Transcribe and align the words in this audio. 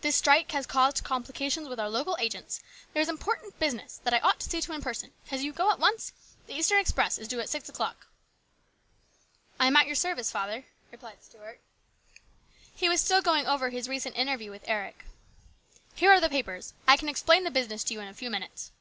This 0.00 0.16
strike 0.16 0.50
has 0.50 0.66
caused 0.66 1.04
complications 1.04 1.68
with 1.68 1.78
our 1.78 1.88
local 1.88 2.16
agents. 2.18 2.60
There 2.92 3.00
is 3.00 3.08
important 3.08 3.60
business 3.60 4.00
that 4.02 4.12
I 4.12 4.18
ought 4.18 4.40
to 4.40 4.50
see 4.50 4.60
to 4.60 4.72
in 4.72 4.82
person. 4.82 5.12
Can 5.28 5.40
you 5.44 5.52
go 5.52 5.70
at 5.70 5.78
once? 5.78 6.12
The 6.48 6.54
Eastern 6.54 6.80
express 6.80 7.18
is 7.18 7.28
due 7.28 7.38
at 7.38 7.48
six 7.48 7.68
o'clock."" 7.68 8.08
I 9.60 9.68
am 9.68 9.76
at 9.76 9.86
your 9.86 9.94
service, 9.94 10.32
father," 10.32 10.64
replied 10.90 11.22
Stuart. 11.22 11.60
He 12.74 12.88
was 12.88 13.00
still 13.00 13.22
going 13.22 13.46
over 13.46 13.70
his 13.70 13.88
recent 13.88 14.16
interview 14.16 14.50
with 14.50 14.64
Eric." 14.66 15.04
Here 15.94 16.10
are 16.10 16.20
the 16.20 16.28
papers: 16.28 16.74
I 16.88 16.96
can 16.96 17.08
explain 17.08 17.44
the 17.44 17.50
business 17.52 17.84
to 17.84 17.94
you 17.94 18.00
in 18.00 18.08
a 18.08 18.12
few 18.12 18.30
minutes." 18.30 18.72